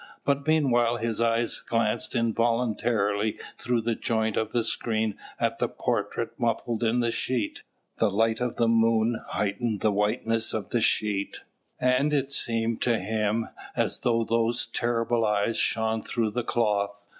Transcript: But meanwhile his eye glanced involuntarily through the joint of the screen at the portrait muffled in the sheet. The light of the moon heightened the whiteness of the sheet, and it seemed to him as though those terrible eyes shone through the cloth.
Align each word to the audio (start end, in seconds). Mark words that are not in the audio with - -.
But 0.25 0.47
meanwhile 0.47 0.97
his 0.97 1.21
eye 1.21 1.45
glanced 1.69 2.15
involuntarily 2.15 3.37
through 3.59 3.81
the 3.81 3.93
joint 3.93 4.35
of 4.35 4.51
the 4.51 4.63
screen 4.63 5.15
at 5.39 5.59
the 5.59 5.69
portrait 5.69 6.31
muffled 6.39 6.83
in 6.83 7.01
the 7.01 7.11
sheet. 7.11 7.61
The 7.99 8.09
light 8.09 8.39
of 8.39 8.55
the 8.55 8.67
moon 8.67 9.21
heightened 9.27 9.81
the 9.81 9.91
whiteness 9.91 10.53
of 10.55 10.71
the 10.71 10.81
sheet, 10.81 11.41
and 11.79 12.13
it 12.15 12.31
seemed 12.31 12.81
to 12.81 12.97
him 12.97 13.49
as 13.75 13.99
though 13.99 14.23
those 14.23 14.65
terrible 14.65 15.23
eyes 15.23 15.57
shone 15.57 16.01
through 16.01 16.31
the 16.31 16.43
cloth. 16.43 17.05